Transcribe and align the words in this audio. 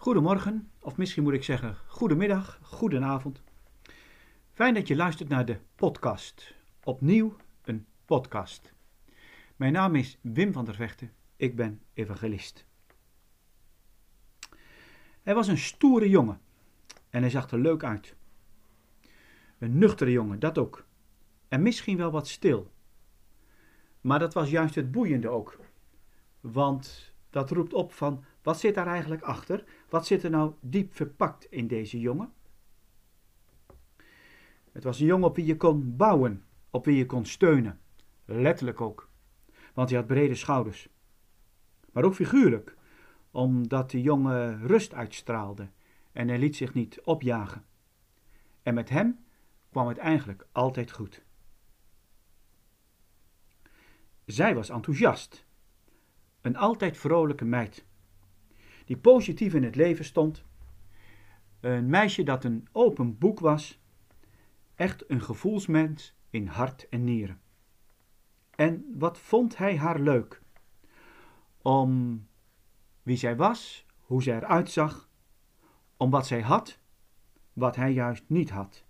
Goedemorgen, 0.00 0.70
of 0.78 0.96
misschien 0.96 1.22
moet 1.22 1.32
ik 1.32 1.44
zeggen 1.44 1.76
goedemiddag, 1.86 2.58
goedenavond. 2.62 3.42
Fijn 4.52 4.74
dat 4.74 4.88
je 4.88 4.96
luistert 4.96 5.28
naar 5.28 5.44
de 5.44 5.58
podcast. 5.74 6.54
Opnieuw 6.84 7.36
een 7.62 7.86
podcast. 8.04 8.72
Mijn 9.56 9.72
naam 9.72 9.94
is 9.94 10.18
Wim 10.20 10.52
van 10.52 10.64
der 10.64 10.74
Vechten, 10.74 11.12
ik 11.36 11.56
ben 11.56 11.80
evangelist. 11.92 12.66
Hij 15.22 15.34
was 15.34 15.48
een 15.48 15.58
stoere 15.58 16.08
jongen 16.08 16.40
en 17.10 17.20
hij 17.20 17.30
zag 17.30 17.50
er 17.50 17.58
leuk 17.58 17.84
uit. 17.84 18.16
Een 19.58 19.78
nuchtere 19.78 20.10
jongen, 20.10 20.38
dat 20.38 20.58
ook. 20.58 20.86
En 21.48 21.62
misschien 21.62 21.96
wel 21.96 22.10
wat 22.10 22.28
stil. 22.28 22.70
Maar 24.00 24.18
dat 24.18 24.34
was 24.34 24.50
juist 24.50 24.74
het 24.74 24.90
boeiende 24.90 25.28
ook. 25.28 25.58
Want 26.40 27.12
dat 27.30 27.50
roept 27.50 27.72
op 27.72 27.92
van 27.92 28.24
wat 28.42 28.60
zit 28.60 28.74
daar 28.74 28.86
eigenlijk 28.86 29.22
achter? 29.22 29.64
Wat 29.90 30.06
zit 30.06 30.22
er 30.22 30.30
nou 30.30 30.54
diep 30.60 30.94
verpakt 30.94 31.44
in 31.44 31.66
deze 31.66 32.00
jongen? 32.00 32.32
Het 34.72 34.84
was 34.84 35.00
een 35.00 35.06
jongen 35.06 35.28
op 35.28 35.36
wie 35.36 35.44
je 35.44 35.56
kon 35.56 35.96
bouwen, 35.96 36.44
op 36.70 36.84
wie 36.84 36.96
je 36.96 37.06
kon 37.06 37.26
steunen. 37.26 37.80
Letterlijk 38.24 38.80
ook, 38.80 39.10
want 39.74 39.88
hij 39.88 39.98
had 39.98 40.06
brede 40.06 40.34
schouders. 40.34 40.88
Maar 41.92 42.04
ook 42.04 42.14
figuurlijk, 42.14 42.76
omdat 43.30 43.90
de 43.90 44.02
jongen 44.02 44.66
rust 44.66 44.94
uitstraalde 44.94 45.68
en 46.12 46.28
hij 46.28 46.38
liet 46.38 46.56
zich 46.56 46.74
niet 46.74 47.00
opjagen. 47.00 47.64
En 48.62 48.74
met 48.74 48.88
hem 48.88 49.24
kwam 49.70 49.88
het 49.88 49.98
eigenlijk 49.98 50.46
altijd 50.52 50.90
goed. 50.90 51.22
Zij 54.24 54.54
was 54.54 54.68
enthousiast, 54.68 55.44
een 56.40 56.56
altijd 56.56 56.96
vrolijke 56.96 57.44
meid 57.44 57.84
die 58.90 58.98
positief 58.98 59.54
in 59.54 59.62
het 59.62 59.76
leven 59.76 60.04
stond. 60.04 60.44
Een 61.60 61.88
meisje 61.90 62.22
dat 62.22 62.44
een 62.44 62.68
open 62.72 63.18
boek 63.18 63.40
was. 63.40 63.80
Echt 64.74 65.10
een 65.10 65.20
gevoelsmens 65.22 66.14
in 66.30 66.46
hart 66.46 66.88
en 66.88 67.04
nieren. 67.04 67.40
En 68.50 68.84
wat 68.98 69.18
vond 69.18 69.56
hij 69.56 69.76
haar 69.76 70.00
leuk? 70.00 70.42
Om 71.62 72.26
wie 73.02 73.16
zij 73.16 73.36
was, 73.36 73.86
hoe 74.00 74.22
zij 74.22 74.36
eruit 74.36 74.70
zag, 74.70 75.08
om 75.96 76.10
wat 76.10 76.26
zij 76.26 76.40
had, 76.40 76.78
wat 77.52 77.76
hij 77.76 77.92
juist 77.92 78.24
niet 78.26 78.50
had. 78.50 78.84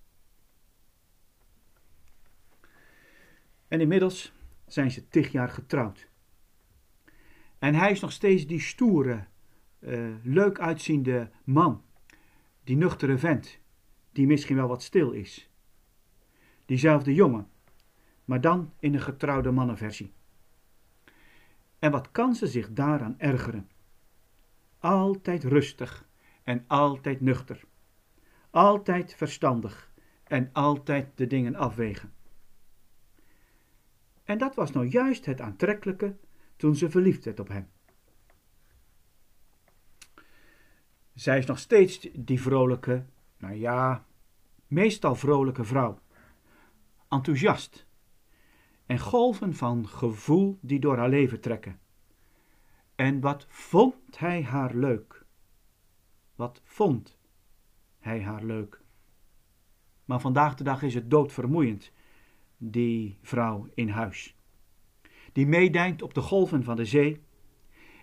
En 3.68 3.80
inmiddels 3.80 4.32
zijn 4.66 4.90
ze 4.90 5.08
tig 5.08 5.32
jaar 5.32 5.48
getrouwd. 5.48 6.08
En 7.58 7.74
hij 7.74 7.90
is 7.90 8.00
nog 8.00 8.12
steeds 8.12 8.46
die 8.46 8.60
stoere, 8.60 9.28
uh, 9.80 10.14
leuk 10.22 10.60
uitziende 10.60 11.30
man. 11.44 11.82
Die 12.64 12.76
nuchtere 12.76 13.18
vent, 13.18 13.58
die 14.12 14.26
misschien 14.26 14.56
wel 14.56 14.68
wat 14.68 14.82
stil 14.82 15.10
is. 15.10 15.50
Diezelfde 16.66 17.14
jongen, 17.14 17.48
maar 18.24 18.40
dan 18.40 18.72
in 18.78 18.94
een 18.94 19.00
getrouwde 19.00 19.50
mannenversie. 19.50 20.12
En 21.78 21.90
wat 21.90 22.10
kan 22.10 22.34
ze 22.34 22.46
zich 22.46 22.72
daaraan 22.72 23.18
ergeren? 23.18 23.68
Altijd 24.78 25.44
rustig 25.44 26.08
en 26.42 26.64
altijd 26.66 27.20
nuchter. 27.20 27.64
Altijd 28.50 29.14
verstandig 29.14 29.92
en 30.24 30.50
altijd 30.52 31.08
de 31.14 31.26
dingen 31.26 31.54
afwegen. 31.54 32.12
En 34.24 34.38
dat 34.38 34.54
was 34.54 34.72
nou 34.72 34.86
juist 34.86 35.26
het 35.26 35.40
aantrekkelijke 35.40 36.16
toen 36.56 36.76
ze 36.76 36.90
verliefd 36.90 37.24
werd 37.24 37.40
op 37.40 37.48
hem. 37.48 37.68
Zij 41.20 41.38
is 41.38 41.46
nog 41.46 41.58
steeds 41.58 42.08
die 42.12 42.40
vrolijke, 42.40 43.04
nou 43.38 43.54
ja, 43.54 44.06
meestal 44.66 45.14
vrolijke 45.14 45.64
vrouw. 45.64 45.98
Enthousiast. 47.08 47.86
En 48.86 48.98
golven 48.98 49.54
van 49.54 49.88
gevoel 49.88 50.58
die 50.60 50.80
door 50.80 50.96
haar 50.96 51.08
leven 51.08 51.40
trekken. 51.40 51.78
En 52.94 53.20
wat 53.20 53.46
vond 53.48 54.18
hij 54.18 54.42
haar 54.42 54.74
leuk? 54.74 55.24
Wat 56.34 56.60
vond 56.64 57.18
hij 57.98 58.22
haar 58.22 58.44
leuk? 58.44 58.80
Maar 60.04 60.20
vandaag 60.20 60.54
de 60.54 60.64
dag 60.64 60.82
is 60.82 60.94
het 60.94 61.10
doodvermoeiend, 61.10 61.92
die 62.56 63.18
vrouw 63.22 63.68
in 63.74 63.88
huis. 63.88 64.36
Die 65.32 65.46
meedijnt 65.46 66.02
op 66.02 66.14
de 66.14 66.20
golven 66.20 66.64
van 66.64 66.76
de 66.76 66.84
zee 66.84 67.20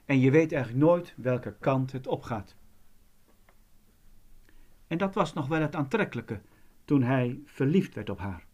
en 0.05 0.19
je 0.19 0.31
weet 0.31 0.51
eigenlijk 0.51 0.85
nooit 0.85 1.13
welke 1.15 1.55
kant 1.59 1.91
het 1.91 2.07
opgaat. 2.07 2.57
En 4.87 4.97
dat 4.97 5.13
was 5.13 5.33
nog 5.33 5.47
wel 5.47 5.61
het 5.61 5.75
aantrekkelijke 5.75 6.41
toen 6.85 7.03
hij 7.03 7.41
verliefd 7.45 7.95
werd 7.95 8.09
op 8.09 8.19
haar. 8.19 8.45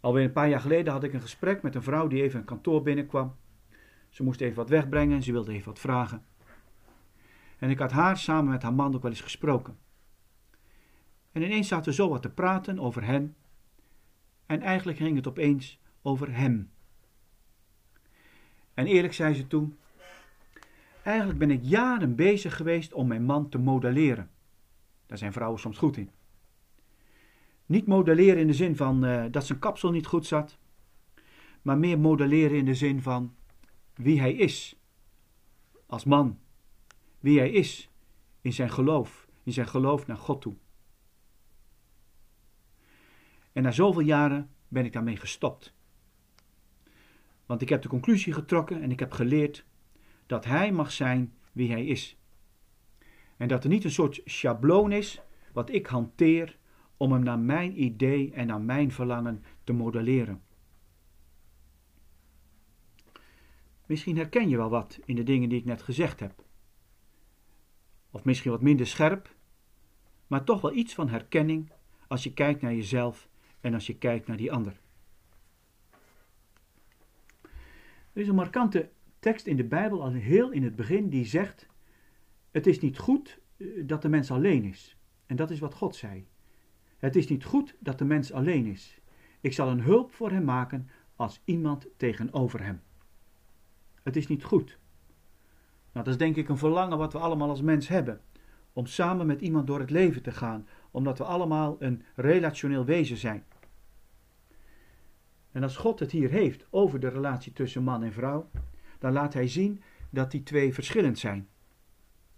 Alweer 0.00 0.24
een 0.24 0.32
paar 0.32 0.48
jaar 0.48 0.60
geleden 0.60 0.92
had 0.92 1.04
ik 1.04 1.12
een 1.12 1.20
gesprek 1.20 1.62
met 1.62 1.74
een 1.74 1.82
vrouw 1.82 2.06
die 2.06 2.22
even 2.22 2.38
een 2.38 2.44
kantoor 2.44 2.82
binnenkwam. 2.82 3.36
Ze 4.08 4.22
moest 4.22 4.40
even 4.40 4.56
wat 4.56 4.68
wegbrengen 4.68 5.16
en 5.16 5.22
ze 5.22 5.32
wilde 5.32 5.52
even 5.52 5.66
wat 5.66 5.78
vragen. 5.78 6.24
En 7.58 7.70
ik 7.70 7.78
had 7.78 7.92
haar 7.92 8.18
samen 8.18 8.50
met 8.50 8.62
haar 8.62 8.74
man 8.74 8.94
ook 8.94 9.02
wel 9.02 9.10
eens 9.10 9.20
gesproken. 9.20 9.78
En 11.32 11.42
ineens 11.42 11.68
zaten 11.68 11.84
we 11.84 11.94
zo 11.94 12.08
wat 12.08 12.22
te 12.22 12.30
praten 12.30 12.78
over 12.78 13.04
hen. 13.04 13.36
En 14.46 14.60
eigenlijk 14.60 14.98
ging 14.98 15.16
het 15.16 15.28
opeens 15.28 15.80
over 16.02 16.34
hem. 16.34 16.70
En 18.74 18.86
eerlijk 18.86 19.12
zei 19.12 19.34
ze 19.34 19.46
toen: 19.46 19.78
Eigenlijk 21.02 21.38
ben 21.38 21.50
ik 21.50 21.60
jaren 21.62 22.14
bezig 22.14 22.56
geweest 22.56 22.92
om 22.92 23.06
mijn 23.06 23.24
man 23.24 23.48
te 23.48 23.58
modelleren. 23.58 24.30
Daar 25.06 25.18
zijn 25.18 25.32
vrouwen 25.32 25.60
soms 25.60 25.78
goed 25.78 25.96
in. 25.96 26.10
Niet 27.66 27.86
modelleren 27.86 28.40
in 28.40 28.46
de 28.46 28.54
zin 28.54 28.76
van 28.76 29.04
uh, 29.04 29.24
dat 29.30 29.46
zijn 29.46 29.58
kapsel 29.58 29.90
niet 29.90 30.06
goed 30.06 30.26
zat, 30.26 30.58
maar 31.62 31.78
meer 31.78 31.98
modelleren 31.98 32.56
in 32.56 32.64
de 32.64 32.74
zin 32.74 33.02
van 33.02 33.34
wie 33.94 34.20
hij 34.20 34.32
is 34.32 34.76
als 35.86 36.04
man, 36.04 36.38
wie 37.18 37.38
hij 37.38 37.50
is 37.50 37.90
in 38.40 38.52
zijn 38.52 38.70
geloof, 38.70 39.28
in 39.42 39.52
zijn 39.52 39.68
geloof 39.68 40.06
naar 40.06 40.16
God 40.16 40.40
toe. 40.40 40.54
En 43.52 43.62
na 43.62 43.70
zoveel 43.70 44.02
jaren 44.02 44.50
ben 44.68 44.84
ik 44.84 44.92
daarmee 44.92 45.16
gestopt. 45.16 45.74
Want 47.46 47.62
ik 47.62 47.68
heb 47.68 47.82
de 47.82 47.88
conclusie 47.88 48.32
getrokken 48.32 48.82
en 48.82 48.90
ik 48.90 49.00
heb 49.00 49.12
geleerd 49.12 49.64
dat 50.32 50.44
hij 50.44 50.72
mag 50.72 50.92
zijn 50.92 51.34
wie 51.52 51.70
hij 51.70 51.86
is. 51.86 52.16
En 53.36 53.48
dat 53.48 53.64
er 53.64 53.70
niet 53.70 53.84
een 53.84 53.90
soort 53.90 54.20
schabloon 54.24 54.92
is 54.92 55.20
wat 55.52 55.70
ik 55.70 55.86
hanteer 55.86 56.58
om 56.96 57.12
hem 57.12 57.22
naar 57.22 57.38
mijn 57.38 57.82
idee 57.82 58.32
en 58.32 58.46
naar 58.46 58.60
mijn 58.60 58.92
verlangen 58.92 59.44
te 59.64 59.72
modelleren. 59.72 60.42
Misschien 63.86 64.16
herken 64.16 64.48
je 64.48 64.56
wel 64.56 64.70
wat 64.70 65.00
in 65.04 65.14
de 65.14 65.22
dingen 65.22 65.48
die 65.48 65.58
ik 65.58 65.64
net 65.64 65.82
gezegd 65.82 66.20
heb. 66.20 66.44
Of 68.10 68.24
misschien 68.24 68.50
wat 68.50 68.62
minder 68.62 68.86
scherp, 68.86 69.34
maar 70.26 70.44
toch 70.44 70.60
wel 70.60 70.74
iets 70.74 70.94
van 70.94 71.08
herkenning 71.08 71.72
als 72.08 72.22
je 72.22 72.32
kijkt 72.32 72.62
naar 72.62 72.74
jezelf 72.74 73.28
en 73.60 73.74
als 73.74 73.86
je 73.86 73.98
kijkt 73.98 74.26
naar 74.26 74.36
die 74.36 74.52
ander. 74.52 74.80
Er 78.12 78.20
is 78.20 78.28
een 78.28 78.34
markante 78.34 78.90
tekst 79.22 79.46
in 79.46 79.56
de 79.56 79.64
Bijbel 79.64 80.02
al 80.02 80.12
heel 80.12 80.50
in 80.50 80.62
het 80.62 80.76
begin 80.76 81.08
die 81.08 81.24
zegt: 81.24 81.66
Het 82.50 82.66
is 82.66 82.80
niet 82.80 82.98
goed 82.98 83.40
eh, 83.56 83.66
dat 83.86 84.02
de 84.02 84.08
mens 84.08 84.30
alleen 84.30 84.64
is. 84.64 84.96
En 85.26 85.36
dat 85.36 85.50
is 85.50 85.58
wat 85.58 85.74
God 85.74 85.96
zei. 85.96 86.26
Het 86.98 87.16
is 87.16 87.28
niet 87.28 87.44
goed 87.44 87.76
dat 87.78 87.98
de 87.98 88.04
mens 88.04 88.32
alleen 88.32 88.66
is. 88.66 89.00
Ik 89.40 89.52
zal 89.52 89.68
een 89.68 89.80
hulp 89.80 90.12
voor 90.12 90.30
hem 90.30 90.44
maken 90.44 90.88
als 91.16 91.42
iemand 91.44 91.86
tegenover 91.96 92.64
hem. 92.64 92.82
Het 94.02 94.16
is 94.16 94.26
niet 94.26 94.44
goed. 94.44 94.78
Nou, 95.92 96.04
dat 96.04 96.14
is 96.14 96.16
denk 96.16 96.36
ik 96.36 96.48
een 96.48 96.58
verlangen 96.58 96.98
wat 96.98 97.12
we 97.12 97.18
allemaal 97.18 97.48
als 97.48 97.62
mens 97.62 97.88
hebben. 97.88 98.20
Om 98.72 98.86
samen 98.86 99.26
met 99.26 99.40
iemand 99.40 99.66
door 99.66 99.80
het 99.80 99.90
leven 99.90 100.22
te 100.22 100.32
gaan, 100.32 100.66
omdat 100.90 101.18
we 101.18 101.24
allemaal 101.24 101.76
een 101.78 102.02
relationeel 102.14 102.84
wezen 102.84 103.16
zijn. 103.16 103.44
En 105.52 105.62
als 105.62 105.76
God 105.76 105.98
het 105.98 106.10
hier 106.10 106.30
heeft 106.30 106.66
over 106.70 107.00
de 107.00 107.08
relatie 107.08 107.52
tussen 107.52 107.82
man 107.82 108.02
en 108.02 108.12
vrouw, 108.12 108.50
dan 109.02 109.12
laat 109.12 109.34
hij 109.34 109.48
zien 109.48 109.82
dat 110.10 110.30
die 110.30 110.42
twee 110.42 110.74
verschillend 110.74 111.18
zijn. 111.18 111.48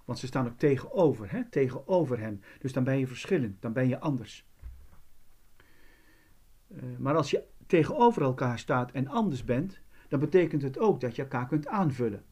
Want 0.04 0.18
ze 0.18 0.26
staan 0.26 0.46
ook 0.46 0.58
tegenover, 0.58 1.30
hè? 1.30 1.48
tegenover 1.48 2.18
hem. 2.18 2.40
Dus 2.58 2.72
dan 2.72 2.84
ben 2.84 2.98
je 2.98 3.06
verschillend, 3.06 3.62
dan 3.62 3.72
ben 3.72 3.88
je 3.88 4.00
anders. 4.00 4.46
Uh, 6.68 6.82
maar 6.98 7.16
als 7.16 7.30
je 7.30 7.44
tegenover 7.66 8.22
elkaar 8.22 8.58
staat 8.58 8.92
en 8.92 9.08
anders 9.08 9.44
bent, 9.44 9.80
dan 10.08 10.20
betekent 10.20 10.62
het 10.62 10.78
ook 10.78 11.00
dat 11.00 11.16
je 11.16 11.22
elkaar 11.22 11.46
kunt 11.46 11.66
aanvullen. 11.66 12.24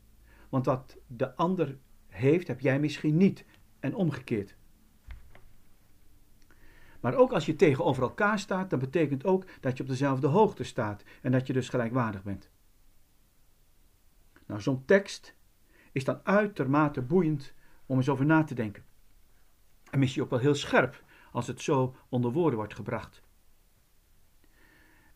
Want 0.48 0.66
wat 0.66 0.96
de 1.06 1.34
ander 1.34 1.78
heeft, 2.08 2.48
heb 2.48 2.60
jij 2.60 2.80
misschien 2.80 3.16
niet. 3.16 3.44
En 3.80 3.94
omgekeerd. 3.94 4.56
Maar 7.00 7.14
ook 7.14 7.32
als 7.32 7.46
je 7.46 7.56
tegenover 7.56 8.02
elkaar 8.02 8.38
staat, 8.38 8.70
dan 8.70 8.78
betekent 8.78 9.24
ook 9.24 9.44
dat 9.60 9.76
je 9.76 9.82
op 9.82 9.88
dezelfde 9.88 10.26
hoogte 10.26 10.64
staat 10.64 11.04
en 11.22 11.32
dat 11.32 11.46
je 11.46 11.52
dus 11.52 11.68
gelijkwaardig 11.68 12.22
bent. 12.22 12.51
Nou, 14.52 14.64
zo'n 14.64 14.84
tekst 14.84 15.34
is 15.92 16.04
dan 16.04 16.20
uitermate 16.22 17.02
boeiend 17.02 17.54
om 17.86 17.96
eens 17.96 18.08
over 18.08 18.26
na 18.26 18.44
te 18.44 18.54
denken. 18.54 18.84
En 19.90 19.98
misschien 19.98 20.22
ook 20.22 20.30
wel 20.30 20.38
heel 20.38 20.54
scherp 20.54 21.04
als 21.30 21.46
het 21.46 21.60
zo 21.60 21.96
onder 22.08 22.32
woorden 22.32 22.58
wordt 22.58 22.74
gebracht. 22.74 23.22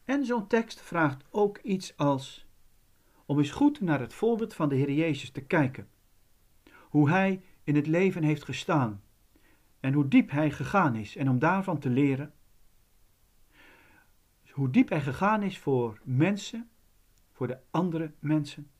En 0.04 0.24
zo'n 0.24 0.46
tekst 0.46 0.80
vraagt 0.80 1.24
ook 1.30 1.58
iets 1.58 1.96
als 1.96 2.46
om 3.26 3.38
eens 3.38 3.50
goed 3.50 3.80
naar 3.80 4.00
het 4.00 4.14
voorbeeld 4.14 4.54
van 4.54 4.68
de 4.68 4.74
Heer 4.74 4.92
Jezus 4.92 5.30
te 5.30 5.44
kijken. 5.44 5.88
Hoe 6.78 7.10
Hij 7.10 7.42
in 7.62 7.74
het 7.74 7.86
leven 7.86 8.22
heeft 8.22 8.44
gestaan 8.44 9.02
en 9.80 9.92
hoe 9.92 10.08
diep 10.08 10.30
Hij 10.30 10.50
gegaan 10.50 10.94
is 10.94 11.16
en 11.16 11.28
om 11.28 11.38
daarvan 11.38 11.78
te 11.78 11.90
leren. 11.90 12.32
Hoe 14.50 14.70
diep 14.70 14.88
Hij 14.88 15.02
gegaan 15.02 15.42
is 15.42 15.58
voor 15.58 16.00
mensen, 16.04 16.68
voor 17.32 17.46
de 17.46 17.58
andere 17.70 18.12
mensen. 18.18 18.70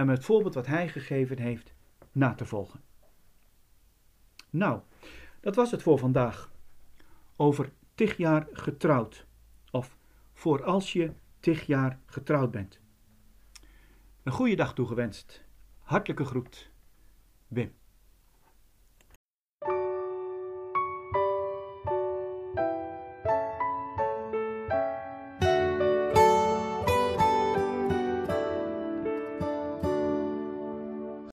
En 0.00 0.06
met 0.06 0.16
het 0.16 0.26
voorbeeld 0.26 0.54
wat 0.54 0.66
Hij 0.66 0.88
gegeven 0.88 1.38
heeft 1.38 1.74
na 2.12 2.34
te 2.34 2.44
volgen. 2.44 2.80
Nou, 4.50 4.80
dat 5.40 5.54
was 5.54 5.70
het 5.70 5.82
voor 5.82 5.98
vandaag. 5.98 6.52
Over 7.36 7.72
tig 7.94 8.16
jaar 8.16 8.48
getrouwd. 8.52 9.26
Of 9.70 9.96
voor 10.32 10.64
als 10.64 10.92
je 10.92 11.12
tig 11.40 11.66
jaar 11.66 11.98
getrouwd 12.06 12.50
bent. 12.50 12.80
Een 14.22 14.32
goede 14.32 14.56
dag 14.56 14.74
toegewenst. 14.74 15.44
Hartelijke 15.78 16.24
groet. 16.24 16.70
Wim. 17.48 17.79